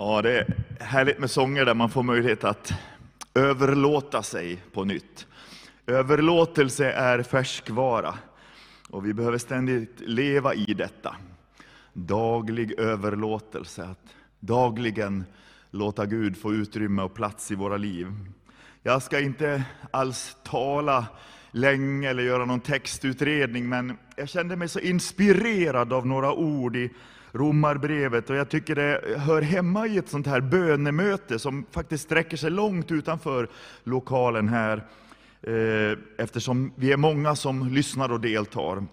Ja, 0.00 0.22
det 0.22 0.38
är 0.38 0.46
härligt 0.80 1.18
med 1.18 1.30
sånger 1.30 1.64
där 1.64 1.74
man 1.74 1.90
får 1.90 2.02
möjlighet 2.02 2.44
att 2.44 2.72
överlåta 3.34 4.22
sig 4.22 4.56
på 4.72 4.84
nytt. 4.84 5.26
Överlåtelse 5.86 6.90
är 6.92 7.22
färskvara 7.22 8.14
och 8.90 9.06
vi 9.06 9.14
behöver 9.14 9.38
ständigt 9.38 10.00
leva 10.00 10.54
i 10.54 10.74
detta. 10.74 11.16
Daglig 11.92 12.80
överlåtelse, 12.80 13.84
att 13.84 14.14
dagligen 14.40 15.24
låta 15.70 16.06
Gud 16.06 16.36
få 16.36 16.52
utrymme 16.52 17.02
och 17.02 17.14
plats 17.14 17.50
i 17.50 17.54
våra 17.54 17.76
liv. 17.76 18.08
Jag 18.82 19.02
ska 19.02 19.20
inte 19.20 19.64
alls 19.90 20.36
tala 20.44 21.06
länge 21.50 22.10
eller 22.10 22.22
göra 22.22 22.44
någon 22.44 22.60
textutredning, 22.60 23.68
men 23.68 23.96
jag 24.16 24.28
kände 24.28 24.56
mig 24.56 24.68
så 24.68 24.78
inspirerad 24.78 25.92
av 25.92 26.06
några 26.06 26.32
ord 26.32 26.76
i 26.76 26.90
Romarbrevet 27.32 28.30
och 28.30 28.36
jag 28.36 28.48
tycker 28.48 28.74
det 28.74 29.18
hör 29.18 29.42
hemma 29.42 29.86
i 29.86 29.98
ett 29.98 30.08
sånt 30.08 30.26
här 30.26 30.40
bönemöte 30.40 31.38
som 31.38 31.66
faktiskt 31.70 32.04
sträcker 32.04 32.36
sig 32.36 32.50
långt 32.50 32.90
utanför 32.90 33.48
lokalen 33.84 34.48
här, 34.48 34.84
eh, 35.42 35.98
eftersom 36.18 36.72
vi 36.76 36.92
är 36.92 36.96
många 36.96 37.36
som 37.36 37.68
lyssnar 37.68 38.12
och 38.12 38.20
deltar. 38.20 38.84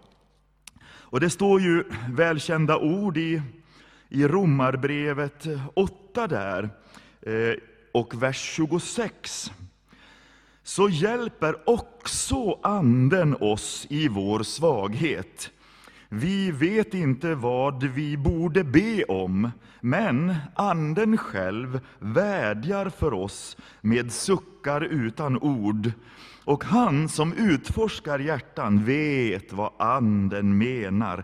Och 0.88 1.20
det 1.20 1.30
står 1.30 1.62
ju 1.62 1.84
välkända 2.10 2.78
ord 2.78 3.18
i, 3.18 3.42
i 4.10 4.28
Romarbrevet 4.28 5.48
8 5.74 6.28
där, 6.28 6.70
eh, 7.22 7.54
och 7.92 8.24
vers 8.24 8.54
26 8.56 9.52
så 10.66 10.90
hjälper 10.90 11.70
också 11.70 12.60
Anden 12.64 13.36
oss 13.40 13.88
i 13.90 14.08
vår 14.08 14.44
svaghet. 14.44 15.52
Vi 16.10 16.52
vet 16.52 16.94
inte 16.94 17.36
vad 17.36 17.84
vi 17.84 18.18
borde 18.18 18.64
be 18.64 19.04
om, 19.04 19.52
men 19.82 20.36
Anden 20.56 21.18
själv 21.18 21.80
vädjar 22.00 22.90
för 22.90 23.14
oss 23.14 23.58
med 23.82 24.12
suckar 24.12 24.82
utan 24.82 25.38
ord. 25.38 25.92
Och 26.44 26.64
han 26.64 27.10
som 27.10 27.34
utforskar 27.34 28.20
hjärtan 28.20 28.86
vet 28.86 29.54
vad 29.54 29.72
Anden 29.80 30.58
menar, 30.58 31.24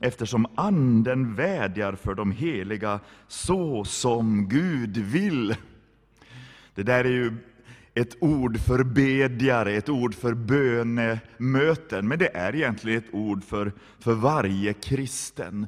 eftersom 0.00 0.46
Anden 0.54 1.34
vädjar 1.34 1.92
för 1.92 2.14
de 2.14 2.32
heliga 2.32 3.00
så 3.28 3.84
som 3.84 4.48
Gud 4.48 4.96
vill. 4.96 5.54
Det 6.74 6.82
där 6.82 7.04
är 7.04 7.08
ju 7.08 7.32
ett 7.98 8.16
ord 8.20 8.60
för 8.60 8.84
bedjare, 8.84 9.72
ett 9.72 9.88
ord 9.88 10.14
för 10.14 10.34
bönemöten, 10.34 12.08
men 12.08 12.18
det 12.18 12.36
är 12.36 12.54
egentligen 12.54 12.98
ett 12.98 13.14
ord 13.14 13.44
för, 13.44 13.72
för 13.98 14.12
varje 14.12 14.72
kristen. 14.72 15.66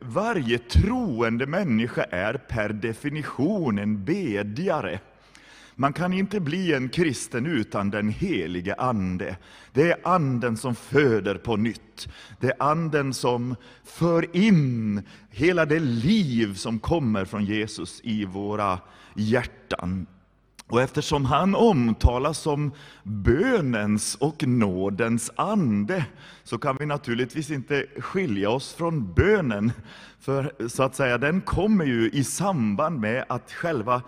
Varje 0.00 0.58
troende 0.58 1.46
människa 1.46 2.02
är 2.02 2.34
per 2.34 2.68
definition 2.68 3.78
en 3.78 4.04
bedjare. 4.04 5.00
Man 5.74 5.92
kan 5.92 6.12
inte 6.12 6.40
bli 6.40 6.74
en 6.74 6.88
kristen 6.88 7.46
utan 7.46 7.90
den 7.90 8.08
helige 8.08 8.74
Ande. 8.74 9.36
Det 9.72 9.90
är 9.90 9.96
Anden 10.04 10.56
som 10.56 10.74
föder 10.74 11.34
på 11.34 11.56
nytt. 11.56 12.08
Det 12.40 12.46
är 12.46 12.62
Anden 12.62 13.14
som 13.14 13.56
för 13.84 14.36
in 14.36 15.02
hela 15.30 15.66
det 15.66 15.80
liv 15.80 16.54
som 16.54 16.78
kommer 16.78 17.24
från 17.24 17.44
Jesus 17.44 18.00
i 18.04 18.24
våra 18.24 18.78
hjärtan. 19.14 20.06
Och 20.72 20.82
eftersom 20.82 21.24
han 21.24 21.54
omtalas 21.54 22.38
som 22.38 22.72
bönens 23.02 24.14
och 24.14 24.46
nådens 24.46 25.30
ande, 25.36 26.04
så 26.44 26.58
kan 26.58 26.76
vi 26.76 26.86
naturligtvis 26.86 27.50
inte 27.50 27.86
skilja 27.98 28.50
oss 28.50 28.74
från 28.74 29.14
bönen. 29.14 29.72
För 30.20 30.68
så 30.68 30.82
att 30.82 30.94
säga, 30.94 31.18
den 31.18 31.40
kommer 31.40 31.84
ju 31.84 32.10
i 32.10 32.24
samband 32.24 33.00
med 33.00 33.24
att 33.28 33.52
själva 33.52 34.02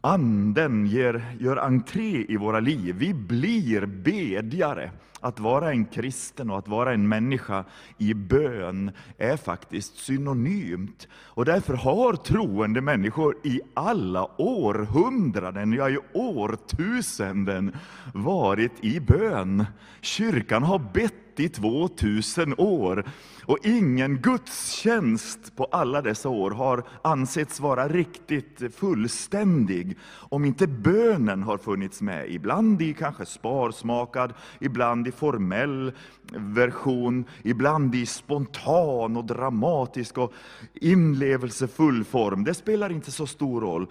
anden 0.00 0.86
ger, 0.86 1.36
gör 1.40 1.56
entré 1.56 2.26
i 2.28 2.36
våra 2.36 2.60
liv. 2.60 2.94
Vi 2.98 3.14
blir 3.14 3.86
bedjare. 3.86 4.90
Att 5.20 5.40
vara 5.40 5.70
en 5.70 5.84
kristen 5.84 6.50
och 6.50 6.58
att 6.58 6.68
vara 6.68 6.92
en 6.92 7.08
människa 7.08 7.64
i 7.98 8.14
bön 8.14 8.90
är 9.18 9.36
faktiskt 9.36 9.96
synonymt. 9.96 11.08
Och 11.12 11.44
därför 11.44 11.74
har 11.74 12.12
troende 12.12 12.80
människor 12.80 13.36
i 13.42 13.60
alla 13.74 14.40
århundraden, 14.40 15.72
ja 15.72 15.90
i 15.90 15.98
årtusenden, 16.12 17.76
varit 18.14 18.84
i 18.84 19.00
bön. 19.00 19.64
Kyrkan 20.00 20.62
har 20.62 20.78
bett 20.78 21.23
i 21.40 21.48
2000 21.48 22.54
år. 22.58 23.04
Och 23.46 23.58
ingen 23.62 24.20
gudstjänst 24.20 25.56
på 25.56 25.64
alla 25.64 26.02
dessa 26.02 26.28
år 26.28 26.50
har 26.50 26.82
ansetts 27.02 27.60
vara 27.60 27.88
riktigt 27.88 28.74
fullständig, 28.74 29.98
om 30.12 30.44
inte 30.44 30.66
bönen 30.66 31.42
har 31.42 31.58
funnits 31.58 32.02
med. 32.02 32.30
Ibland 32.30 32.82
i 32.82 32.94
kanske 32.94 33.26
sparsmakad, 33.26 34.32
ibland 34.60 35.08
i 35.08 35.12
formell 35.12 35.92
version, 36.32 37.24
ibland 37.42 37.94
i 37.94 38.06
spontan 38.06 39.16
och 39.16 39.24
dramatisk 39.24 40.18
och 40.18 40.32
inlevelsefull 40.74 42.04
form. 42.04 42.44
Det 42.44 42.54
spelar 42.54 42.92
inte 42.92 43.10
så 43.10 43.26
stor 43.26 43.60
roll. 43.60 43.86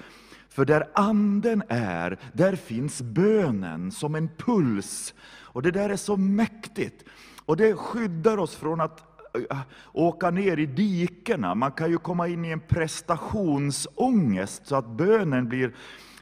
För 0.49 0.65
där 0.65 0.87
anden 0.93 1.63
är, 1.69 2.19
där 2.33 2.55
finns 2.55 3.01
bönen 3.01 3.91
som 3.91 4.15
en 4.15 4.29
puls. 4.37 5.13
Och 5.53 5.61
det 5.61 5.71
där 5.71 5.89
är 5.89 5.95
så 5.95 6.17
mäktigt. 6.17 7.05
Och 7.45 7.57
det 7.57 7.75
skyddar 7.75 8.37
oss 8.37 8.55
från 8.55 8.81
att 8.81 9.03
äh, 9.49 9.57
åka 9.93 10.31
ner 10.31 10.59
i 10.59 10.65
dikena. 10.65 11.55
Man 11.55 11.71
kan 11.71 11.89
ju 11.89 11.97
komma 11.97 12.27
in 12.27 12.45
i 12.45 12.49
en 12.49 12.59
prestationsångest 12.59 14.67
så 14.67 14.75
att 14.75 14.87
bönen 14.87 15.49
blir 15.49 15.73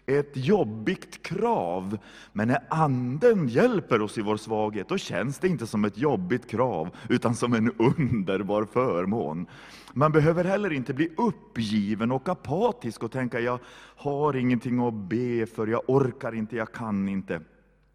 ett 0.05 0.31
jobbigt 0.33 1.23
krav. 1.23 1.97
Men 2.33 2.47
när 2.47 2.59
Anden 2.69 3.47
hjälper 3.47 4.01
oss 4.01 4.17
i 4.17 4.21
vår 4.21 4.37
svaghet, 4.37 4.89
då 4.89 4.97
känns 4.97 5.39
det 5.39 5.47
inte 5.47 5.67
som 5.67 5.85
ett 5.85 5.97
jobbigt 5.97 6.49
krav, 6.49 6.89
utan 7.09 7.35
som 7.35 7.53
en 7.53 7.71
underbar 7.71 8.65
förmån. 8.65 9.45
Man 9.93 10.11
behöver 10.11 10.43
heller 10.43 10.73
inte 10.73 10.93
bli 10.93 11.09
uppgiven 11.17 12.11
och 12.11 12.29
apatisk 12.29 13.03
och 13.03 13.11
tänka, 13.11 13.39
jag 13.39 13.59
har 13.95 14.35
ingenting 14.35 14.87
att 14.87 14.93
be 14.93 15.45
för, 15.45 15.67
jag 15.67 15.81
orkar 15.87 16.35
inte, 16.35 16.55
jag 16.55 16.71
kan 16.71 17.09
inte. 17.09 17.41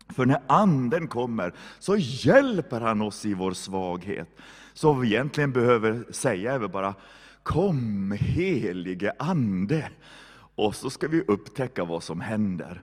För 0.08 0.26
när 0.26 0.42
Anden 0.46 1.08
kommer 1.08 1.52
så 1.78 1.96
hjälper 1.96 2.80
han 2.80 3.02
oss 3.02 3.26
i 3.26 3.34
vår 3.34 3.52
svaghet. 3.52 4.28
Så 4.74 4.92
vad 4.92 5.00
vi 5.00 5.08
egentligen 5.08 5.52
behöver 5.52 6.04
säga 6.10 6.52
är 6.52 6.58
väl 6.58 6.68
bara, 6.68 6.94
kom 7.42 8.16
helige 8.20 9.12
Ande. 9.18 9.90
Och 10.54 10.74
så 10.74 10.90
ska 10.90 11.08
vi 11.08 11.24
upptäcka 11.28 11.84
vad 11.84 12.02
som 12.02 12.20
händer. 12.20 12.82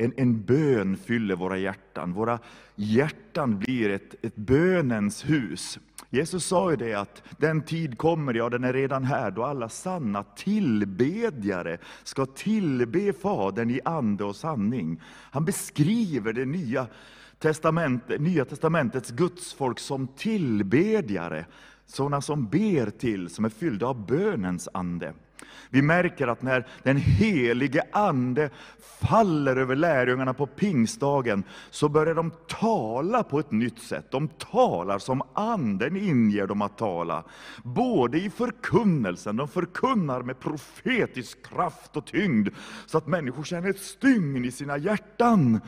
En, 0.00 0.12
en 0.16 0.42
bön 0.42 0.96
fyller 0.96 1.36
våra 1.36 1.58
hjärtan. 1.58 2.12
Våra 2.12 2.38
hjärtan 2.74 3.58
blir 3.58 3.90
ett, 3.90 4.14
ett 4.24 4.36
bönens 4.36 5.24
hus. 5.24 5.78
Jesus 6.10 6.44
sa 6.44 6.70
ju 6.70 6.76
det 6.76 6.94
att 6.94 7.22
den 7.38 7.62
tid 7.62 7.98
kommer, 7.98 8.34
ja 8.34 8.48
den 8.48 8.64
är 8.64 8.72
redan 8.72 9.04
här, 9.04 9.30
då 9.30 9.44
alla 9.44 9.68
sanna 9.68 10.22
tillbedjare 10.22 11.78
ska 12.04 12.26
tillbe 12.26 13.12
Fadern 13.12 13.70
i 13.70 13.80
ande 13.84 14.24
och 14.24 14.36
sanning. 14.36 15.00
Han 15.06 15.44
beskriver 15.44 16.32
det 16.32 16.44
nya, 16.44 16.86
testament, 17.38 18.02
nya 18.18 18.44
testamentets 18.44 19.10
gudsfolk 19.10 19.78
som 19.78 20.06
tillbedjare, 20.06 21.46
sådana 21.86 22.20
som 22.20 22.48
ber 22.48 22.90
till, 22.90 23.28
som 23.28 23.44
är 23.44 23.48
fyllda 23.48 23.86
av 23.86 24.06
bönens 24.06 24.68
ande. 24.74 25.12
Vi 25.70 25.82
märker 25.82 26.26
att 26.26 26.42
när 26.42 26.66
den 26.82 26.96
helige 26.96 27.82
Ande 27.92 28.50
faller 29.00 29.56
över 29.56 29.76
lärjungarna 29.76 30.34
på 30.34 30.46
pingstdagen, 30.46 31.44
så 31.70 31.88
börjar 31.88 32.14
de 32.14 32.32
tala 32.48 33.22
på 33.22 33.38
ett 33.40 33.50
nytt 33.50 33.82
sätt. 33.82 34.10
De 34.10 34.28
talar 34.28 34.98
som 34.98 35.22
Anden 35.32 35.96
inger 35.96 36.46
dem 36.46 36.62
att 36.62 36.78
tala. 36.78 37.24
Både 37.64 38.18
i 38.18 38.30
förkunnelsen, 38.30 39.36
de 39.36 39.48
förkunnar 39.48 40.22
med 40.22 40.40
profetisk 40.40 41.46
kraft 41.46 41.96
och 41.96 42.06
tyngd, 42.06 42.48
så 42.86 42.98
att 42.98 43.06
människor 43.06 43.44
känner 43.44 43.70
ett 43.70 43.80
stygn 43.80 44.44
i 44.44 44.50
sina 44.50 44.78
hjärtan. 44.78 45.60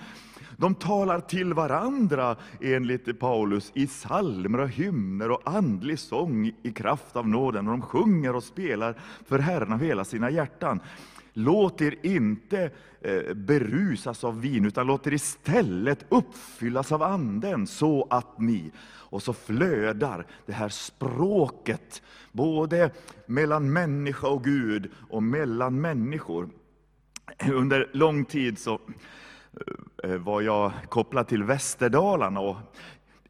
De 0.57 0.75
talar 0.75 1.21
till 1.21 1.55
varandra, 1.55 2.37
enligt 2.61 3.21
Paulus, 3.21 3.73
i 3.75 3.87
psalmer 3.87 4.61
och 4.61 4.69
hymner 4.69 5.31
och 5.31 5.43
andlig 5.45 5.99
sång 5.99 6.53
i 6.63 6.73
kraft 6.73 7.17
av 7.17 7.29
nåden. 7.29 7.69
Och 7.69 7.73
de 7.73 7.83
sjunger 7.83 8.37
och 8.37 8.45
spelar 8.45 8.95
för 9.27 9.39
Herren 9.39 9.73
av 9.73 9.81
hela 9.81 10.05
sina 10.05 10.31
hjärtan. 10.31 10.81
Låt 11.33 11.81
er 11.81 11.95
inte 12.03 12.71
eh, 13.01 13.35
berusas 13.35 14.25
av 14.25 14.41
vin, 14.41 14.65
utan 14.65 14.87
låt 14.87 15.07
er 15.07 15.13
istället 15.13 16.07
uppfyllas 16.09 16.93
av 16.93 17.03
Anden, 17.03 17.67
så 17.67 18.07
att 18.11 18.39
ni... 18.39 18.73
Och 19.13 19.23
så 19.23 19.33
flödar 19.33 20.27
det 20.47 20.53
här 20.53 20.69
språket, 20.69 22.03
både 22.33 22.91
mellan 23.27 23.73
människa 23.73 24.29
och 24.29 24.45
Gud 24.45 24.91
och 25.11 25.23
mellan 25.23 25.81
människor. 25.81 26.49
Under 27.53 27.91
lång 27.93 28.25
tid 28.25 28.59
så 28.59 28.81
Eh, 29.61 30.11
eh, 30.11 30.17
var 30.17 30.41
jag 30.41 30.73
kopplad 30.89 31.29
till 31.29 31.45
Västerdalarna 31.45 32.41
och 32.41 32.57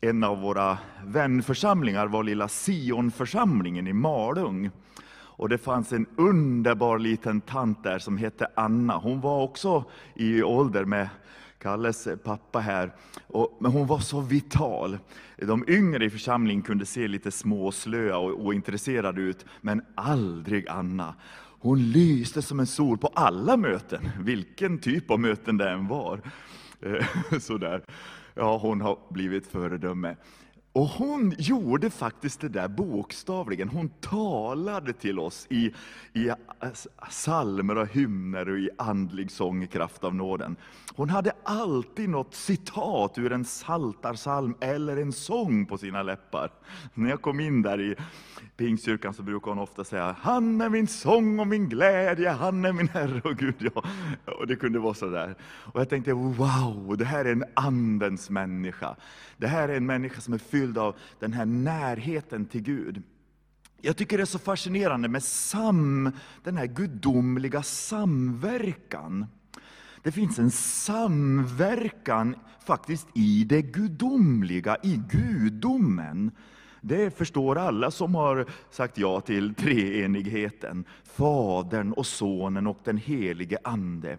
en 0.01 0.25
av 0.25 0.41
våra 0.41 0.79
vänförsamlingar 1.05 2.07
var 2.07 2.23
lilla 2.23 2.49
Sionförsamlingen 2.49 3.87
i 3.87 3.93
Malung. 3.93 4.71
Och 5.15 5.49
det 5.49 5.59
fanns 5.59 5.93
en 5.93 6.07
underbar 6.17 6.99
liten 6.99 7.41
tant 7.41 7.85
där 7.85 7.99
som 7.99 8.17
hette 8.17 8.47
Anna. 8.55 8.97
Hon 8.97 9.21
var 9.21 9.43
också 9.43 9.85
i 10.15 10.43
ålder 10.43 10.85
med 10.85 11.09
Kalles 11.59 12.09
pappa 12.25 12.61
här. 12.61 12.93
Och, 13.27 13.57
men 13.61 13.73
hon 13.73 13.87
var 13.87 13.99
så 13.99 14.21
vital. 14.21 14.99
De 15.37 15.65
yngre 15.69 16.05
i 16.05 16.11
församlingen 16.11 16.63
kunde 16.63 16.87
se 16.87 17.09
lite 17.09 17.31
småslöa 17.31 18.19
och 18.19 18.41
ointresserade 18.41 19.21
ut, 19.21 19.45
men 19.61 19.83
aldrig 19.95 20.69
Anna. 20.69 21.15
Hon 21.63 21.91
lyste 21.91 22.43
som 22.43 22.61
en 22.61 22.67
sol 22.67 22.99
på 22.99 23.07
alla 23.07 23.57
möten, 23.57 24.11
vilken 24.21 24.79
typ 24.79 25.11
av 25.11 25.21
möten 25.21 25.57
det 25.57 25.71
än 25.71 25.89
var. 25.89 26.21
Eh, 26.81 27.39
sådär. 27.41 27.85
Ja, 28.35 28.59
hon 28.59 28.81
har 28.81 28.99
blivit 29.11 29.47
föredöme. 29.47 30.17
Och 30.73 30.87
hon 30.87 31.35
gjorde 31.39 31.91
faktiskt 31.91 32.41
det 32.41 32.49
där 32.49 32.69
bokstavligen. 32.69 33.69
Hon 33.69 33.89
talade 33.89 34.93
till 34.93 35.19
oss 35.19 35.47
i, 35.51 35.73
i 36.13 36.31
salmer 37.11 37.79
och 37.79 37.89
hymner 37.89 38.49
och 38.49 38.59
i 38.59 38.71
andlig 38.79 39.31
sång 39.31 39.63
i 39.63 39.67
kraft 39.67 40.05
av 40.05 40.15
nåden. 40.15 40.57
Hon 40.95 41.11
hade 41.11 41.33
alltid 41.45 42.09
något 42.09 42.35
citat 42.35 43.19
ur 43.19 43.33
en 43.33 43.45
saltarsalm 43.45 44.55
eller 44.61 44.97
en 44.97 45.13
sång 45.13 45.67
på 45.67 45.79
sina 45.79 46.03
läppar. 46.03 46.51
När 46.95 47.11
jag 47.11 47.23
kom 47.23 47.41
in 47.41 47.63
där 47.63 47.81
i 47.81 47.97
Pingstkyrkan 48.57 49.15
så 49.15 49.23
brukade 49.23 49.51
hon 49.51 49.63
ofta 49.63 49.85
säga 49.85 50.17
Han 50.21 50.61
är 50.61 50.69
min 50.69 50.87
sång 50.87 51.39
och 51.39 51.47
min 51.47 51.69
glädje, 51.69 52.31
han 52.31 52.65
är 52.65 52.73
min 52.73 52.89
Herre 52.89 53.21
och 53.25 53.37
Gud. 53.37 53.71
Ja. 53.75 53.85
Och 54.33 54.47
det 54.47 54.57
kunde 54.57 54.79
vara 54.79 54.95
så 54.95 55.07
där. 55.07 55.35
Och 55.43 55.81
jag 55.81 55.89
tänkte, 55.89 56.13
wow, 56.13 56.97
det 56.99 57.05
här 57.05 57.25
är 57.25 57.33
en 57.33 57.45
andens 57.55 58.31
människa. 58.31 58.97
Det 59.37 59.47
här 59.47 59.69
är 59.69 59.77
en 59.77 59.87
människa 59.87 60.21
som 60.21 60.35
är 60.35 60.39
fylld 60.39 60.62
av 60.79 60.97
den 61.19 61.33
här 61.33 61.47
närheten 61.47 62.47
till 62.47 62.63
Gud. 62.63 63.03
Jag 63.81 63.97
tycker 63.97 64.17
det 64.17 64.23
är 64.23 64.27
så 64.27 64.39
fascinerande 64.39 65.09
med 65.09 65.23
sam, 65.23 66.13
den 66.43 66.57
här 66.57 66.67
gudomliga 66.67 67.63
samverkan. 67.63 69.27
Det 70.03 70.13
finns 70.13 70.39
en 70.39 70.51
samverkan 70.51 72.37
faktiskt 72.67 73.07
i 73.15 73.45
det 73.45 73.63
gudomliga, 73.63 74.77
i 74.83 75.03
gudomen. 75.11 76.31
Det 76.81 77.17
förstår 77.19 77.59
alla 77.59 77.91
som 77.91 78.15
har 78.15 78.47
sagt 78.71 78.99
ja 78.99 79.21
till 79.21 79.55
treenigheten. 79.55 80.85
Fadern 81.05 81.93
och 81.93 82.07
Sonen 82.07 82.67
och 82.67 82.79
den 82.85 82.97
helige 82.97 83.59
Ande. 83.65 84.19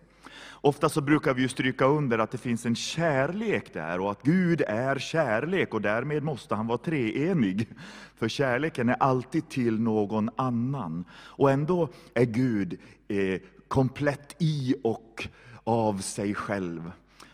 Ofta 0.52 0.90
så 0.90 1.02
brukar 1.02 1.34
vi 1.34 1.50
stryka 1.50 1.86
under 1.86 2.20
att 2.20 2.31
det 2.31 2.38
finns 2.38 2.66
en 2.66 2.75
kärlek 2.75 3.74
där 3.74 4.00
och 4.00 4.12
att 4.12 4.24
Gud 4.24 4.62
är 4.68 5.00
kärlek 5.00 5.74
och 5.74 5.81
därmed 5.81 6.24
måste 6.24 6.56
han 6.56 6.68
vara 6.68 6.78
treenig. 6.78 7.68
För 8.16 8.28
kärleken 8.28 8.90
är 8.90 8.96
alltid 9.00 9.50
till 9.50 9.80
någon 9.80 10.30
annan. 10.36 11.06
Och 11.14 11.52
ändå 11.52 11.90
är 12.14 12.25
Gud 12.25 12.80
eh, 13.08 13.42
komplett 13.68 14.36
i 14.40 14.75
och 14.84 15.28
av 15.64 15.98
sig 15.98 16.36
själv. 16.36 16.92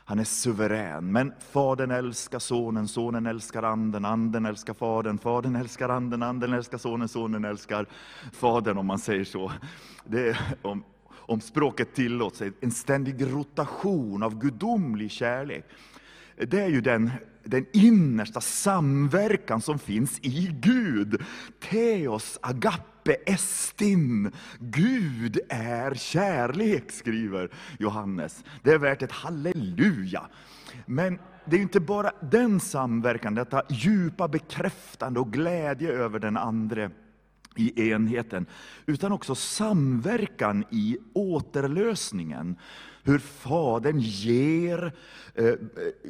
Han 0.09 0.19
är 0.19 0.24
suverän. 0.24 1.12
Men 1.12 1.33
Fadern 1.51 1.92
älskar 1.92 2.39
Sonen, 2.39 2.88
Sonen 2.88 3.25
älskar 3.25 3.63
Anden, 3.63 4.06
Anden 4.06 4.45
älskar 4.45 4.74
Fadern, 4.74 5.18
Fadern 5.18 5.56
älskar 5.56 5.89
Anden, 5.89 6.24
Anden 6.24 6.53
älskar 6.53 6.77
Sonen, 6.77 7.07
Sonen 7.07 7.45
älskar 7.45 7.85
Fadern, 8.33 8.77
om 8.77 8.85
man 8.85 9.00
säger 9.00 9.24
så. 9.24 9.51
Det 10.06 10.38
om, 10.62 10.83
om 11.29 11.41
språket 11.41 11.93
tillåts, 11.95 12.41
en 12.61 12.71
ständig 12.71 13.33
rotation 13.33 14.23
av 14.23 14.39
gudomlig 14.39 15.11
kärlek. 15.11 15.65
Det 16.47 16.61
är 16.61 16.67
ju 16.67 16.81
den, 16.81 17.11
den 17.43 17.65
innersta 17.73 18.41
samverkan 18.41 19.61
som 19.61 19.79
finns 19.79 20.19
i 20.19 20.49
Gud. 20.61 21.21
Theos 21.59 22.39
agape 22.41 23.13
estin. 23.25 24.31
Gud 24.59 25.39
är 25.49 25.93
kärlek, 25.93 26.91
skriver 26.91 27.49
Johannes. 27.79 28.43
Det 28.63 28.71
är 28.71 28.77
värt 28.77 29.01
ett 29.01 29.11
halleluja. 29.11 30.27
Men 30.85 31.19
det 31.45 31.55
är 31.55 31.61
inte 31.61 31.79
bara 31.79 32.11
den 32.31 32.59
samverkan, 32.59 33.35
detta 33.35 33.63
djupa 33.69 34.27
bekräftande 34.27 35.19
och 35.19 35.33
glädje 35.33 35.91
över 35.91 36.19
den 36.19 36.37
andre 36.37 36.91
i 37.55 37.91
enheten, 37.91 38.45
utan 38.85 39.11
också 39.11 39.35
samverkan 39.35 40.63
i 40.69 40.97
återlösningen. 41.13 42.55
Hur 43.03 43.19
Fadern 43.19 43.99
ger 43.99 44.93
eh, 45.35 45.53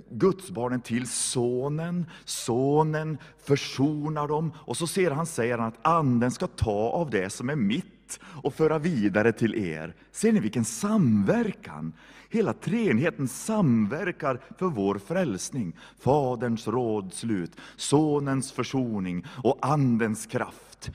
gudsbarnen 0.09 0.81
till 0.81 1.07
Sonen, 1.07 2.05
Sonen 2.25 3.17
försonar 3.43 4.27
dem, 4.27 4.53
och 4.57 4.77
så 4.77 4.87
ser 4.87 5.11
han, 5.11 5.25
säger 5.25 5.57
han 5.57 5.67
att 5.67 5.87
Anden 5.87 6.31
ska 6.31 6.47
ta 6.47 6.89
av 6.89 7.09
det 7.09 7.29
som 7.29 7.49
är 7.49 7.55
mitt 7.55 8.19
och 8.23 8.53
föra 8.53 8.79
vidare 8.79 9.31
till 9.31 9.55
er. 9.55 9.95
Ser 10.11 10.31
ni 10.31 10.39
vilken 10.39 10.65
samverkan? 10.65 11.93
Hela 12.29 12.53
treenigheten 12.53 13.27
samverkar 13.27 14.39
för 14.57 14.65
vår 14.65 14.97
frälsning. 14.97 15.73
Faderns 15.99 16.67
rådslut, 16.67 17.51
Sonens 17.75 18.51
försoning 18.51 19.25
och 19.43 19.57
Andens 19.61 20.25
kraft. 20.25 20.91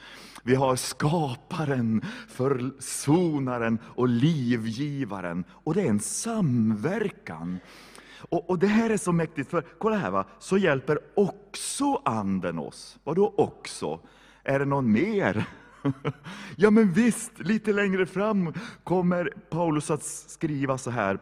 Vi 0.46 0.54
har 0.54 0.76
skaparen, 0.76 2.02
försonaren 2.28 3.78
och 3.84 4.08
livgivaren. 4.08 5.44
Och 5.50 5.74
det 5.74 5.82
är 5.82 5.88
en 5.88 6.00
samverkan. 6.00 7.58
Och, 8.18 8.50
och, 8.50 8.58
Det 8.58 8.66
här 8.66 8.90
är 8.90 8.96
så 8.96 9.12
mäktigt, 9.12 9.50
för 9.50 9.64
kolla 9.78 9.96
här, 9.96 10.10
va? 10.10 10.24
så 10.38 10.58
hjälper 10.58 10.98
också 11.16 12.02
anden 12.04 12.58
oss. 12.58 12.98
Vad 13.04 13.16
då 13.16 13.34
också? 13.36 14.00
Är 14.42 14.58
det 14.58 14.64
någon 14.64 14.92
mer? 14.92 15.48
ja 16.56 16.70
men 16.70 16.92
visst, 16.92 17.38
lite 17.38 17.72
längre 17.72 18.06
fram 18.06 18.52
kommer 18.84 19.32
Paulus 19.50 19.90
att 19.90 20.04
skriva 20.04 20.78
så 20.78 20.90
här. 20.90 21.18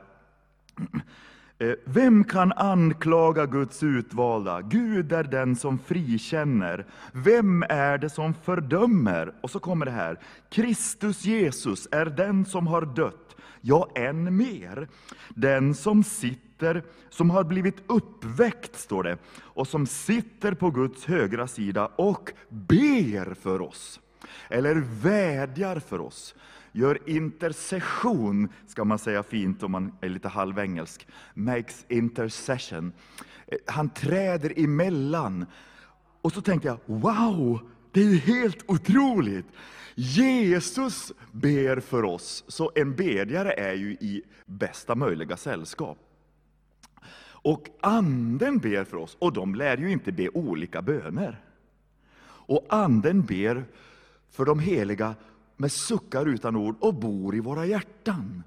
Eh, 1.63 1.75
vem 1.85 2.25
kan 2.25 2.53
anklaga 2.53 3.47
Guds 3.47 3.83
utvalda? 3.83 4.61
Gud 4.61 5.13
är 5.13 5.25
den 5.25 5.57
som 5.57 5.79
frikänner. 5.79 6.87
Vem 7.13 7.65
är 7.69 7.99
det 7.99 8.11
som 8.11 8.35
fördömer? 8.35 9.33
Och 9.41 9.51
så 9.51 9.59
kommer 9.59 9.87
det 9.87 9.93
här. 9.93 10.19
Kristus 10.51 11.25
Jesus 11.25 11.89
är 11.91 12.07
den 12.07 12.45
som 12.45 12.67
har 12.67 12.83
dött, 12.83 13.37
ja, 13.61 13.89
än 13.95 14.37
mer. 14.37 14.89
Den 15.29 15.75
som 15.75 16.05
sitter, 16.05 16.83
som 17.11 17.31
har 17.31 17.45
blivit 17.45 17.83
uppväckt, 17.87 18.79
står 18.79 19.03
det, 19.03 19.19
och 19.39 19.69
som 19.69 19.87
sitter 19.87 20.55
på 20.55 20.71
Guds 20.71 21.05
högra 21.05 21.47
sida 21.47 21.87
och 21.87 22.33
ber 22.49 23.35
för 23.35 23.61
oss, 23.61 24.01
eller 24.49 24.75
vädjar 25.03 25.79
för 25.79 26.01
oss 26.01 26.35
gör 26.73 26.99
intercession, 27.07 28.49
ska 28.67 28.85
man 28.85 28.99
säga 28.99 29.23
fint 29.23 29.63
om 29.63 29.73
man 29.73 29.93
är 30.01 30.09
lite 30.09 30.29
halvengelsk, 30.29 31.07
makes 31.35 31.85
intercession. 31.89 32.93
Eh, 33.47 33.59
han 33.67 33.91
träder 33.91 34.59
emellan. 34.59 35.47
Och 36.23 36.33
så 36.33 36.41
tänkte 36.41 36.69
jag, 36.69 36.79
wow, 36.87 37.61
det 37.93 38.01
är 38.01 38.15
helt 38.15 38.65
otroligt! 38.67 39.47
Jesus 39.95 41.13
ber 41.33 41.81
för 41.81 42.05
oss, 42.05 42.45
så 42.49 42.73
en 42.75 42.95
bedjare 42.95 43.53
är 43.53 43.75
ju 43.75 43.93
i 43.93 44.23
bästa 44.47 44.95
möjliga 44.95 45.37
sällskap. 45.37 45.99
Och 47.45 47.69
anden 47.81 48.59
ber 48.59 48.85
för 48.85 48.97
oss, 48.97 49.17
och 49.21 49.33
de 49.33 49.55
lär 49.55 49.77
ju 49.77 49.91
inte 49.91 50.13
be 50.13 50.29
olika 50.29 50.83
böner. 50.83 51.45
Och 52.25 52.67
anden 52.69 53.23
ber 53.23 53.65
för 54.31 54.45
de 54.45 54.59
heliga 54.59 55.15
med 55.63 55.73
suckar 55.73 56.27
utan 56.27 56.57
ord 56.57 56.77
och 56.81 56.95
bor 56.95 57.37
i 57.37 57.41
våra 57.41 57.67
hjärtan. 57.67 58.43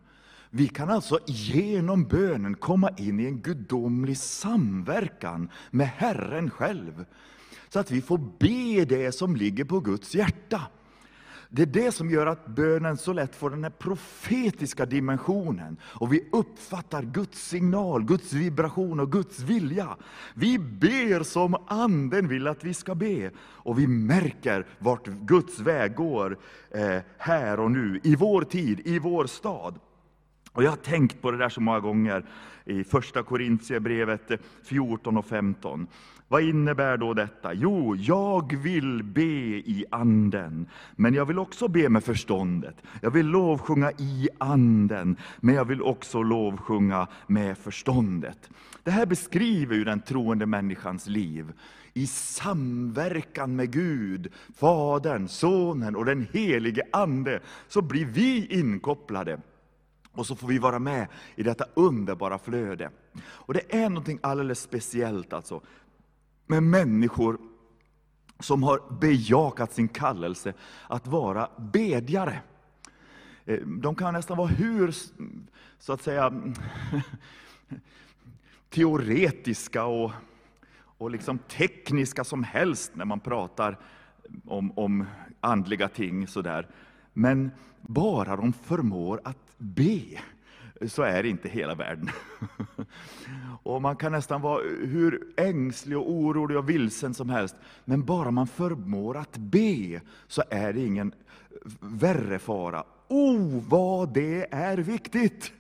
Vi 0.50 0.68
kan 0.68 0.90
alltså 0.90 1.20
genom 1.26 2.04
bönen 2.04 2.56
komma 2.56 2.90
in 2.98 3.20
i 3.20 3.26
en 3.26 3.42
gudomlig 3.42 4.18
samverkan 4.18 5.50
med 5.72 5.88
Herren 5.88 6.50
själv. 6.50 7.06
Så 7.70 7.80
att 7.80 7.92
vi 7.92 8.02
får 8.02 8.18
be 8.18 8.86
det 8.86 9.12
som 9.12 9.36
ligger 9.36 9.66
på 9.66 9.80
Guds 9.80 10.16
hjärta. 10.16 10.62
Det 11.56 11.62
är 11.62 11.66
det 11.66 11.92
som 11.92 12.10
gör 12.10 12.26
att 12.26 12.48
bönen 12.48 12.98
så 12.98 13.14
lätt 13.14 13.36
får 13.36 13.50
den 13.50 13.64
här 13.64 13.72
profetiska 13.72 14.86
dimensionen. 14.86 15.78
Och 15.84 16.14
vi 16.14 16.30
uppfattar 16.32 17.02
Guds 17.04 17.48
signal, 17.48 18.04
Guds 18.04 18.34
vibration 18.34 19.00
och 19.00 19.12
Guds 19.12 19.40
vilja. 19.40 19.98
Vi 20.34 20.60
ber 20.60 21.24
som 21.24 21.56
Anden 21.68 22.28
vill 22.28 22.48
att 22.48 22.64
vi 22.64 22.74
ska 22.74 22.96
be. 22.96 23.32
Och 23.38 23.80
vi 23.80 23.88
märker 23.88 24.68
vart 24.80 25.08
Guds 25.08 25.60
väg 25.60 25.96
går 25.96 26.38
eh, 26.72 26.98
här 27.18 27.60
och 27.60 27.72
nu, 27.72 28.00
i 28.04 28.16
vår 28.16 28.42
tid, 28.42 28.82
i 28.86 29.00
vår 29.00 29.26
stad. 29.26 29.80
Och 30.56 30.64
Jag 30.64 30.70
har 30.70 30.78
tänkt 30.78 31.22
på 31.22 31.32
det 31.32 31.38
där 31.38 31.50
så 31.50 31.62
många 31.62 31.80
gånger 31.80 32.26
i 32.66 32.84
första 32.84 33.24
Korintierbrevet 33.24 34.32
14 34.64 35.18
och 35.18 35.26
15. 35.26 35.88
Vad 36.28 36.44
innebär 36.44 36.98
då 36.98 37.14
detta? 37.14 37.54
Jo, 37.54 37.96
jag 37.96 38.56
vill 38.56 39.04
be 39.04 39.22
i 39.22 39.86
anden, 39.92 40.68
men 40.96 41.14
jag 41.14 41.26
vill 41.26 41.40
också 41.40 41.68
be 41.68 41.90
med 41.90 42.04
förståndet. 42.04 42.76
Jag 43.02 43.12
vill 43.12 43.26
lovsjunga 43.26 43.92
i 43.92 44.30
anden, 44.38 45.18
men 45.40 45.56
jag 45.56 45.66
vill 45.66 45.82
också 45.82 46.22
lovsjunga 46.24 47.08
med 47.28 47.58
förståndet. 47.58 48.50
Det 48.84 48.92
här 48.92 49.06
beskriver 49.06 49.76
ju 49.76 49.84
den 49.84 50.02
troende 50.02 50.46
människans 50.46 51.08
liv. 51.08 51.54
i 51.94 52.08
samverkan 52.08 53.56
med 53.56 53.72
Gud, 53.72 54.34
Fadern, 54.58 55.28
Sonen 55.28 55.96
och 55.96 56.06
den 56.06 56.28
helige 56.34 56.84
Ande, 56.92 57.40
så 57.68 57.82
blir 57.82 58.06
vi 58.06 58.48
inkopplade. 58.50 59.40
Och 60.16 60.26
så 60.26 60.36
får 60.36 60.48
vi 60.48 60.58
vara 60.58 60.80
med 60.80 61.08
i 61.36 61.44
detta 61.44 61.66
underbara 61.74 62.38
flöde. 62.38 62.90
Och 63.22 63.54
det 63.54 63.76
är 63.76 63.90
något 63.90 64.08
alldeles 64.22 64.60
speciellt 64.60 65.34
alltså 65.34 65.62
med 66.48 66.64
människor 66.64 67.38
som 68.40 68.64
har 68.64 69.00
bejakat 69.00 69.74
sin 69.74 69.88
kallelse 69.88 70.54
att 70.88 71.08
vara 71.08 71.50
bedjare. 71.58 72.42
Eh, 73.46 73.60
de 73.60 73.96
kan 73.96 74.14
nästan 74.14 74.38
vara 74.38 74.48
hur, 74.48 74.96
så 75.80 75.94
att 75.94 76.02
säga, 76.02 76.34
teoretiska 78.70 79.86
och, 79.86 80.12
och 80.78 81.12
liksom 81.12 81.38
tekniska 81.38 82.24
som 82.24 82.44
helst 82.44 82.92
när 82.96 83.06
man 83.06 83.20
pratar 83.20 83.78
om, 84.46 84.72
om 84.76 85.06
andliga 85.40 85.88
ting. 85.88 86.28
Sådär. 86.28 86.68
Men 87.14 87.52
bara 87.82 88.36
de 88.36 88.54
förmår 88.54 89.22
att 89.24 89.45
be, 89.58 90.02
så 90.88 91.04
är 91.04 91.24
det 91.24 91.30
inte 91.30 91.50
hela 91.50 91.76
världen. 91.76 92.10
Och 93.64 93.82
Man 93.82 93.96
kan 93.96 94.12
nästan 94.12 94.42
vara 94.42 94.62
hur 94.64 95.34
ängslig, 95.38 95.98
och 95.98 96.12
orolig 96.12 96.58
och 96.58 96.70
vilsen 96.70 97.14
som 97.14 97.30
helst, 97.30 97.56
men 97.86 98.06
bara 98.06 98.32
man 98.32 98.48
förmår 98.48 99.18
att 99.18 99.38
be, 99.38 100.02
så 100.28 100.44
är 100.50 100.74
det 100.74 100.86
ingen 100.86 101.14
värre 101.80 102.40
fara. 102.40 102.84
Oh, 103.08 103.64
vad 103.70 104.14
det 104.14 104.54
är 104.54 104.78
viktigt 104.78 105.54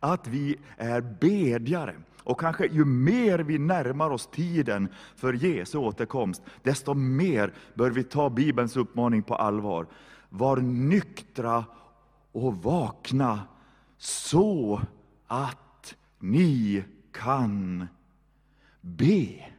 att 0.00 0.26
vi 0.26 0.56
är 0.76 1.00
bedjare. 1.00 1.94
Och 2.22 2.40
kanske 2.40 2.66
ju 2.66 2.84
mer 2.84 3.38
vi 3.38 3.58
närmar 3.58 4.10
oss 4.10 4.26
tiden 4.26 4.88
för 5.16 5.32
Jesu 5.32 5.78
återkomst, 5.78 6.42
desto 6.62 6.94
mer 6.94 7.52
bör 7.74 7.90
vi 7.90 8.04
ta 8.04 8.30
Bibelns 8.30 8.76
uppmaning 8.76 9.22
på 9.22 9.34
allvar. 9.34 9.86
Var 10.28 10.56
nyktra 10.56 11.64
och 12.32 12.62
vakna 12.62 13.40
så 13.98 14.80
att 15.26 15.94
ni 16.18 16.84
kan 17.12 17.86
be. 18.80 19.50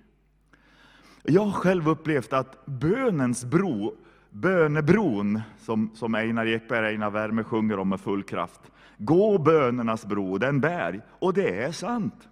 Jag 1.23 1.45
har 1.45 1.51
själv 1.51 1.89
upplevt 1.89 2.33
att 2.33 2.65
bönens 2.65 3.45
bro, 3.45 3.95
bönebron, 4.29 5.41
som, 5.59 5.91
som 5.93 6.15
Einar 6.15 6.45
Ekberg 6.45 6.79
och 6.79 6.91
Einar 6.91 7.09
Värme 7.09 7.43
sjunger 7.43 7.79
om 7.79 7.89
med 7.89 7.99
full 7.99 8.23
kraft, 8.23 8.61
gå 8.97 9.37
bönernas 9.37 10.05
bro, 10.05 10.37
den 10.37 10.59
bär. 10.59 11.01
Och 11.09 11.33
det 11.33 11.63
är 11.63 11.71
sant. 11.71 12.29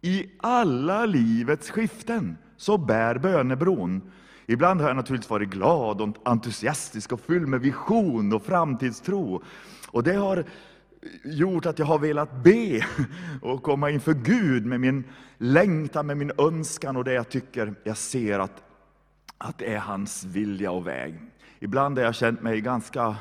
I 0.00 0.30
alla 0.38 1.06
livets 1.06 1.70
skiften 1.70 2.36
så 2.56 2.78
bär 2.78 3.18
bönebron. 3.18 4.12
Ibland 4.46 4.80
har 4.80 4.88
jag 4.88 4.96
naturligtvis 4.96 5.30
varit 5.30 5.50
glad 5.50 6.00
och 6.00 6.16
entusiastisk 6.24 7.12
och 7.12 7.20
fylld 7.20 7.48
med 7.48 7.60
vision 7.60 8.32
och 8.32 8.42
framtidstro. 8.42 9.42
Och 9.88 10.02
det 10.02 10.14
har 10.14 10.44
gjort 11.24 11.66
att 11.66 11.78
jag 11.78 11.86
har 11.86 11.98
velat 11.98 12.42
be 12.44 12.86
och 13.42 13.62
komma 13.62 13.90
inför 13.90 14.14
Gud 14.14 14.66
med 14.66 14.80
min 14.80 15.04
längtan, 15.38 16.06
med 16.06 16.16
min 16.16 16.32
önskan 16.38 16.96
och 16.96 17.04
det 17.04 17.12
jag 17.12 17.28
tycker 17.28 17.74
jag 17.84 17.96
ser 17.96 18.38
att, 18.38 18.62
att 19.38 19.58
det 19.58 19.74
är 19.74 19.78
hans 19.78 20.24
vilja 20.24 20.70
och 20.70 20.86
väg. 20.86 21.14
Ibland 21.58 21.98
har 21.98 22.04
jag 22.04 22.14
känt 22.14 22.42
mig 22.42 22.60
ganska 22.60 23.16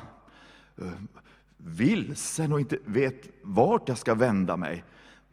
eh, 0.78 0.92
vilsen 1.58 2.54
och 2.54 2.60
inte 2.60 2.78
vet 2.86 3.30
vart 3.42 3.90
jag 3.90 3.98
ska 3.98 4.16
vända 4.16 4.58
mig. 4.58 4.84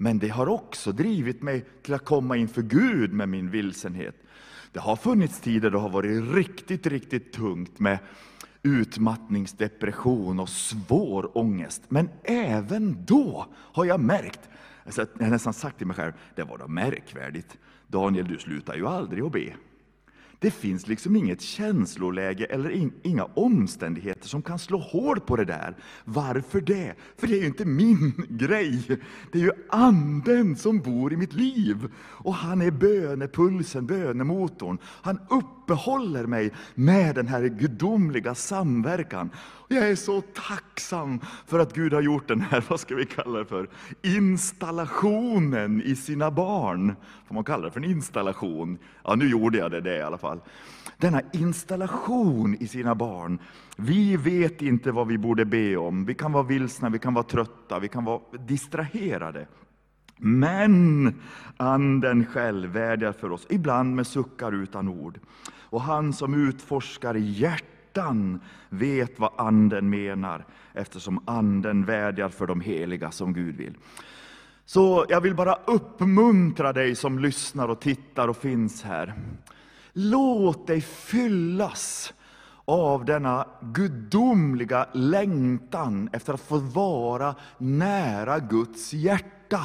Men 0.01 0.19
det 0.19 0.29
har 0.29 0.49
också 0.49 0.93
drivit 0.93 1.43
mig 1.43 1.65
till 1.83 1.95
att 1.95 2.05
komma 2.05 2.37
inför 2.37 2.63
Gud 2.63 3.13
med 3.13 3.29
min 3.29 3.51
vilsenhet. 3.51 4.15
Det 4.73 4.81
har 4.81 4.97
funnits 4.97 5.41
tider 5.41 5.71
då 5.71 5.79
det 5.79 5.83
har 5.83 5.91
varit 5.91 6.35
riktigt, 6.35 6.87
riktigt 6.87 7.33
tungt 7.33 7.79
med 7.79 7.99
utmattningsdepression 8.63 10.41
och 10.41 10.49
svår 10.49 11.39
ångest. 11.39 11.83
Men 11.89 12.09
även 12.23 13.05
då 13.05 13.47
har 13.55 13.85
jag 13.85 14.01
märkt, 14.01 14.41
alltså 14.85 15.07
jag 15.19 15.25
har 15.25 15.31
nästan 15.31 15.53
sagt 15.53 15.79
till 15.79 15.87
mig 15.87 15.97
själv, 15.97 16.13
det 16.35 16.43
var 16.43 16.59
då 16.59 16.69
märkvärdigt. 16.69 17.59
Daniel, 17.87 18.29
du 18.29 18.39
slutar 18.39 18.77
ju 18.77 18.87
aldrig 18.87 19.25
att 19.25 19.33
be. 19.33 19.55
Det 20.41 20.51
finns 20.51 20.89
liksom 20.89 21.17
inget 21.17 21.41
känsloläge 21.41 22.45
eller 22.45 22.71
in, 22.71 22.93
inga 23.03 23.25
omständigheter 23.25 24.29
som 24.29 24.43
kan 24.43 24.59
slå 24.59 24.79
hål 24.79 25.21
på 25.21 25.37
det 25.37 25.45
där. 25.45 25.77
Varför 26.05 26.61
det? 26.61 26.95
För 27.17 27.27
det 27.27 27.35
är 27.35 27.41
ju 27.41 27.47
inte 27.47 27.65
min 27.65 28.13
grej. 28.29 29.01
Det 29.33 29.39
är 29.39 29.43
ju 29.43 29.53
anden 29.69 30.57
som 30.57 30.81
bor 30.81 31.13
i 31.13 31.17
mitt 31.17 31.33
liv. 31.33 31.93
Och 31.99 32.35
han 32.35 32.63
är 32.63 32.71
bönepulsen, 32.71 33.87
bönemotorn. 33.87 34.79
Han 34.85 35.19
uppehåller 35.69 36.27
mig 36.27 36.53
med 36.75 37.15
den 37.15 37.29
här 37.29 37.43
gudomliga 37.43 38.35
samverkan. 38.35 39.31
Jag 39.69 39.89
är 39.91 39.97
så 39.97 40.21
tacksam 40.21 41.21
för 41.47 41.59
att 41.59 41.75
Gud 41.75 41.93
har 41.93 42.01
gjort 42.01 42.29
den 42.29 42.41
här, 42.41 42.65
vad 42.69 42.81
ska 42.81 42.95
vi 42.95 43.07
kalla 43.07 43.39
det 43.39 43.45
för, 43.45 43.69
installationen 44.03 45.83
i 45.83 45.97
sina 45.97 46.31
barn. 46.31 46.97
Får 47.27 47.35
man 47.35 47.45
kalla 47.45 47.65
det 47.65 47.71
för 47.71 47.81
en 47.81 47.91
installation? 47.91 48.79
Ja, 49.05 49.15
nu 49.15 49.29
gjorde 49.29 49.59
jag 49.59 49.71
det, 49.71 49.81
det 49.81 49.97
i 49.97 50.03
alla 50.03 50.19
fall. 50.19 50.41
Denna 50.97 51.23
installation 51.33 52.57
i 52.61 52.67
sina 52.67 52.95
barn. 52.95 53.39
Vi 53.77 54.17
vet 54.17 54.63
inte 54.63 54.93
vad 54.93 55.07
vi 55.07 55.19
borde 55.19 55.45
be 55.45 55.77
om. 55.77 56.05
Vi 56.05 56.15
kan 56.15 56.33
vara 56.33 56.43
vilsna, 56.43 56.89
vi 56.89 56.99
kan 56.99 57.15
vara 57.15 57.25
trötta, 57.25 57.79
vi 57.79 57.89
kan 57.89 58.05
vara 58.05 58.21
distraherade. 58.47 59.47
Men 60.19 61.15
Anden 61.57 62.27
själv 62.27 62.71
vädjar 62.71 63.13
för 63.13 63.33
oss, 63.33 63.47
ibland 63.51 63.97
med 63.97 64.07
suckar 64.07 64.53
utan 64.53 64.89
ord. 64.89 65.19
Och 65.71 65.83
han 65.83 66.13
som 66.13 66.49
utforskar 66.49 67.15
hjärtan 67.15 68.41
vet 68.69 69.19
vad 69.19 69.31
Anden 69.37 69.91
menar, 69.91 70.45
eftersom 70.75 71.23
Anden 71.25 71.85
vädjar 71.85 72.29
för 72.29 72.47
de 72.47 72.61
heliga 72.61 73.11
som 73.11 73.33
Gud 73.33 73.57
vill. 73.57 73.75
Så 74.65 75.07
jag 75.09 75.21
vill 75.21 75.35
bara 75.35 75.55
uppmuntra 75.55 76.73
dig 76.73 76.95
som 76.95 77.19
lyssnar 77.19 77.69
och 77.69 77.81
tittar 77.81 78.29
och 78.29 78.37
finns 78.37 78.83
här. 78.83 79.15
Låt 79.93 80.67
dig 80.67 80.81
fyllas 80.81 82.15
av 82.65 83.05
denna 83.05 83.47
gudomliga 83.61 84.87
längtan 84.93 86.11
efter 86.13 86.35
att 86.35 86.41
få 86.41 86.59
vara 86.59 87.35
nära 87.59 88.39
Guds 88.39 88.93
hjärta. 88.93 89.61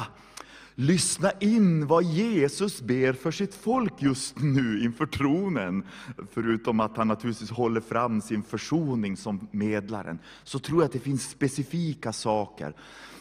Lyssna 0.74 1.30
in 1.40 1.86
vad 1.86 2.04
Jesus 2.04 2.82
ber 2.82 3.12
för 3.12 3.30
sitt 3.30 3.54
folk 3.54 4.02
just 4.02 4.38
nu 4.38 4.84
inför 4.84 5.06
tronen. 5.06 5.84
Förutom 6.32 6.80
att 6.80 6.96
han 6.96 7.08
naturligtvis 7.08 7.50
håller 7.50 7.80
fram 7.80 8.20
sin 8.20 8.42
försoning 8.42 9.16
som 9.16 9.48
medlaren, 9.50 10.18
så 10.44 10.58
tror 10.58 10.80
jag 10.80 10.86
att 10.86 10.92
det 10.92 10.98
finns 10.98 11.30
specifika 11.30 12.12
saker 12.12 12.74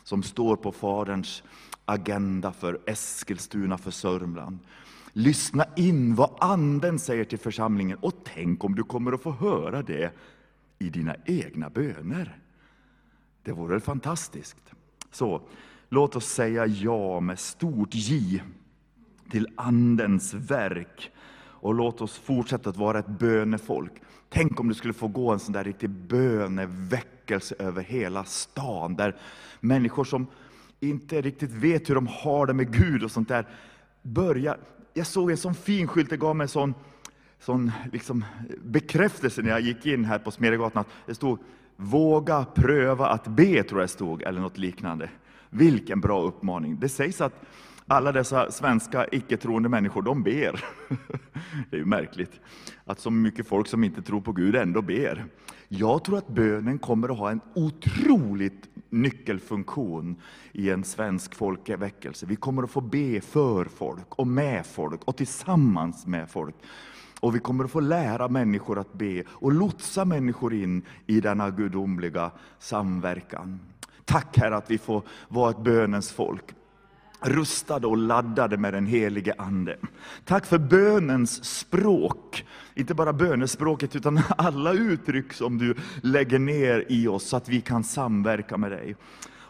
som 0.03 0.23
står 0.23 0.55
på 0.55 0.71
Faderns 0.71 1.43
agenda 1.85 2.51
för 2.51 2.79
Eskilstuna, 2.85 3.77
för 3.77 3.91
Sörmland. 3.91 4.59
Lyssna 5.13 5.65
in 5.75 6.15
vad 6.15 6.37
Anden 6.39 6.99
säger 6.99 7.25
till 7.25 7.39
församlingen 7.39 7.97
och 8.01 8.13
tänk 8.23 8.63
om 8.63 8.75
du 8.75 8.83
kommer 8.83 9.11
att 9.11 9.21
få 9.21 9.31
höra 9.31 9.81
det 9.81 10.11
i 10.79 10.89
dina 10.89 11.15
egna 11.25 11.69
böner. 11.69 12.37
Det 13.43 13.51
vore 13.51 13.79
fantastiskt. 13.79 14.71
Så, 15.11 15.41
Låt 15.93 16.15
oss 16.15 16.25
säga 16.25 16.65
ja 16.65 17.19
med 17.19 17.39
stort 17.39 17.95
J 17.95 18.43
till 19.31 19.47
Andens 19.55 20.33
verk. 20.33 21.11
Och 21.35 21.73
låt 21.73 22.01
oss 22.01 22.17
fortsätta 22.17 22.69
att 22.69 22.77
vara 22.77 22.99
ett 22.99 23.07
bönefolk. 23.07 23.91
Tänk 24.29 24.59
om 24.59 24.69
det 24.69 24.75
skulle 24.75 24.93
få 24.93 25.07
gå 25.07 25.31
en 25.31 25.39
sån 25.39 25.53
där 25.53 25.63
riktig 25.63 25.89
böneväckelse 25.89 27.55
över 27.59 27.83
hela 27.83 28.23
stan. 28.23 28.95
Där 28.95 29.15
människor 29.59 30.03
som 30.03 30.27
inte 30.79 31.21
riktigt 31.21 31.51
vet 31.51 31.89
hur 31.89 31.95
de 31.95 32.07
har 32.07 32.45
det 32.47 32.53
med 32.53 32.73
Gud 32.73 33.03
och 33.03 33.11
sånt 33.11 33.27
där, 33.27 33.47
börjar. 34.01 34.57
Jag 34.93 35.07
såg 35.07 35.31
en 35.31 35.37
sån 35.37 35.55
fin 35.55 35.87
skylt, 35.87 36.09
det 36.09 36.17
gav 36.17 36.35
mig 36.35 36.45
en 36.45 36.49
sån, 36.49 36.73
sån 37.39 37.71
liksom 37.91 38.25
bekräftelse 38.63 39.41
när 39.41 39.49
jag 39.49 39.61
gick 39.61 39.85
in 39.85 40.05
här 40.05 40.19
på 40.19 40.31
Smedjegatan. 40.31 40.85
Det 41.05 41.15
stod 41.15 41.39
Våga 41.75 42.45
pröva 42.45 43.07
att 43.07 43.27
be, 43.27 43.63
tror 43.63 43.81
jag 43.81 43.89
stod, 43.89 44.21
eller 44.21 44.41
något 44.41 44.57
liknande. 44.57 45.09
Vilken 45.53 45.99
bra 45.99 46.21
uppmaning. 46.21 46.79
Det 46.79 46.89
sägs 46.89 47.21
att 47.21 47.33
alla 47.87 48.11
dessa 48.11 48.51
svenska 48.51 49.07
icke-troende 49.11 49.69
människor, 49.69 50.01
de 50.01 50.23
ber. 50.23 50.65
Det 51.69 51.75
är 51.75 51.79
ju 51.79 51.85
märkligt 51.85 52.39
att 52.85 52.99
så 52.99 53.11
mycket 53.11 53.47
folk 53.47 53.67
som 53.67 53.83
inte 53.83 54.01
tror 54.01 54.21
på 54.21 54.31
Gud 54.31 54.55
ändå 54.55 54.81
ber. 54.81 55.25
Jag 55.67 56.03
tror 56.03 56.17
att 56.17 56.27
bönen 56.27 56.79
kommer 56.79 57.09
att 57.09 57.17
ha 57.17 57.31
en 57.31 57.41
otroligt 57.53 58.69
nyckelfunktion 58.89 60.15
i 60.51 60.69
en 60.69 60.83
svensk 60.83 61.35
folkväckelse. 61.35 62.25
Vi 62.25 62.35
kommer 62.35 62.63
att 62.63 62.71
få 62.71 62.81
be 62.81 63.21
för 63.21 63.65
folk 63.65 64.15
och 64.15 64.27
med 64.27 64.65
folk 64.65 65.03
och 65.03 65.17
tillsammans 65.17 66.07
med 66.07 66.29
folk. 66.29 66.55
Och 67.19 67.35
vi 67.35 67.39
kommer 67.39 67.63
att 67.63 67.71
få 67.71 67.79
lära 67.79 68.27
människor 68.27 68.79
att 68.79 68.93
be 68.93 69.23
och 69.27 69.51
lotsa 69.51 70.05
människor 70.05 70.53
in 70.53 70.81
i 71.07 71.21
denna 71.21 71.49
gudomliga 71.49 72.31
samverkan. 72.59 73.59
Tack 74.05 74.37
Herre 74.37 74.55
att 74.55 74.71
vi 74.71 74.77
får 74.77 75.03
vara 75.27 75.51
ett 75.51 75.63
bönens 75.63 76.11
folk. 76.11 76.43
rustade 77.25 77.87
och 77.87 77.97
laddade 77.97 78.57
med 78.57 78.73
den 78.73 78.85
helige 78.85 79.33
Ande. 79.37 79.77
Tack 80.25 80.45
för 80.45 80.57
bönens 80.57 81.45
språk. 81.45 82.45
Inte 82.75 82.93
bara 82.93 83.13
bönespråket, 83.13 83.95
utan 83.95 84.21
alla 84.37 84.73
uttryck 84.73 85.33
som 85.33 85.57
du 85.57 85.75
lägger 86.01 86.39
ner 86.39 86.85
i 86.89 87.07
oss, 87.07 87.23
så 87.23 87.37
att 87.37 87.49
vi 87.49 87.61
kan 87.61 87.83
samverka 87.83 88.57
med 88.57 88.71
dig. 88.71 88.95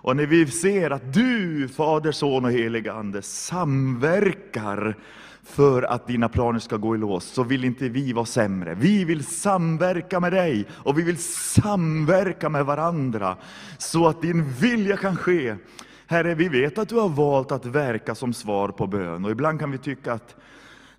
Och 0.03 0.15
när 0.15 0.25
vi 0.25 0.47
ser 0.47 0.91
att 0.91 1.13
du, 1.13 1.67
Fader, 1.67 2.11
Son 2.11 2.45
och 2.45 2.51
helige 2.51 2.93
Ande, 2.93 3.21
samverkar 3.21 4.97
för 5.43 5.83
att 5.83 6.07
dina 6.07 6.29
planer 6.29 6.59
ska 6.59 6.77
gå 6.77 6.95
i 6.95 6.97
lås, 6.97 7.25
så 7.25 7.43
vill 7.43 7.63
inte 7.63 7.89
vi 7.89 8.13
vara 8.13 8.25
sämre. 8.25 8.75
Vi 8.75 9.05
vill 9.05 9.25
samverka 9.25 10.19
med 10.19 10.33
dig 10.33 10.65
och 10.71 10.99
vi 10.99 11.03
vill 11.03 11.17
samverka 11.23 12.49
med 12.49 12.65
varandra, 12.65 13.37
så 13.77 14.07
att 14.07 14.21
din 14.21 14.49
vilja 14.49 14.97
kan 14.97 15.15
ske. 15.15 15.55
Herre, 16.07 16.35
vi 16.35 16.49
vet 16.49 16.77
att 16.77 16.89
du 16.89 16.95
har 16.95 17.09
valt 17.09 17.51
att 17.51 17.65
verka 17.65 18.15
som 18.15 18.33
svar 18.33 18.69
på 18.69 18.87
bön, 18.87 19.25
och 19.25 19.31
ibland 19.31 19.59
kan 19.59 19.71
vi 19.71 19.77
tycka 19.77 20.13
att 20.13 20.35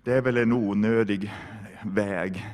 det 0.03 0.13
är 0.13 0.21
väl 0.21 0.37
en 0.37 0.53
onödig 0.53 1.33
väg. 1.83 2.45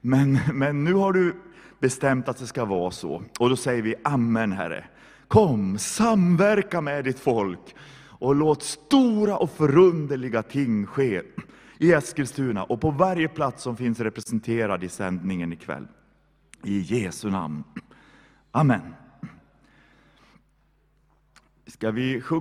Men, 0.00 0.38
men 0.52 0.84
nu 0.84 0.94
har 0.94 1.12
du 1.12 1.34
bestämt 1.80 2.28
att 2.28 2.38
det 2.38 2.46
ska 2.46 2.64
vara 2.64 2.90
så, 2.90 3.22
och 3.38 3.50
då 3.50 3.56
säger 3.56 3.82
vi 3.82 3.94
Amen, 4.04 4.52
Herre. 4.52 4.84
Kom, 5.28 5.78
samverka 5.78 6.80
med 6.80 7.04
ditt 7.04 7.20
folk 7.20 7.74
och 8.24 8.34
låt 8.34 8.62
stora 8.62 9.36
och 9.36 9.50
förunderliga 9.50 10.42
ting 10.42 10.86
ske 10.86 11.22
i 11.78 11.92
Eskilstuna 11.92 12.64
och 12.64 12.80
på 12.80 12.90
varje 12.90 13.28
plats 13.28 13.62
som 13.62 13.76
finns 13.76 14.00
representerad 14.00 14.84
i 14.84 14.88
sändningen 14.88 15.52
ikväll. 15.52 15.88
I 16.62 16.78
Jesu 16.78 17.30
namn. 17.30 17.64
Amen. 18.50 18.94
Ska 21.66 21.90
vi 21.90 22.20
sjunga 22.20 22.40